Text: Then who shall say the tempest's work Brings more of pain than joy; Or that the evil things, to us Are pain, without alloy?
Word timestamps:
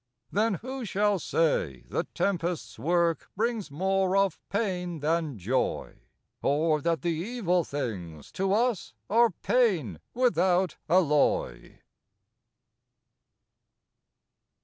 Then 0.31 0.55
who 0.55 0.83
shall 0.83 1.19
say 1.19 1.81
the 1.87 2.05
tempest's 2.15 2.79
work 2.79 3.29
Brings 3.37 3.69
more 3.69 4.17
of 4.17 4.39
pain 4.49 4.97
than 4.99 5.37
joy; 5.37 5.99
Or 6.41 6.81
that 6.81 7.03
the 7.03 7.09
evil 7.13 7.63
things, 7.63 8.31
to 8.31 8.51
us 8.51 8.95
Are 9.11 9.29
pain, 9.29 9.99
without 10.15 10.77
alloy? 10.89 11.81